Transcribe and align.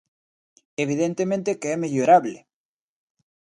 Evidentemente 0.83 1.51
que 1.59 1.67
é 1.75 1.81
mellorable. 1.83 2.37